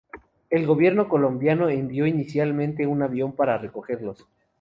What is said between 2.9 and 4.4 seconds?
avión para recogerlos.